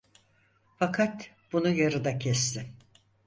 Fakat 0.77 1.29
bunu 1.51 1.69
yarıda 1.69 2.19
kesti. 2.19 2.65